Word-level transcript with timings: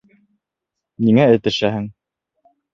Ниңә 1.09 1.29
этешәһең? 1.35 1.89